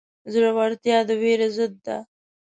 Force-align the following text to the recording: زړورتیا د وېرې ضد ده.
زړورتیا 0.31 0.97
د 1.07 1.09
وېرې 1.21 1.47
ضد 1.55 1.73
ده. 1.85 1.97